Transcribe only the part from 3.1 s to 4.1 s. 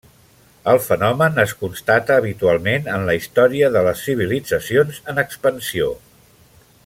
la història de les